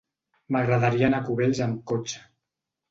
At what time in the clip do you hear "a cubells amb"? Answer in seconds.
1.21-1.87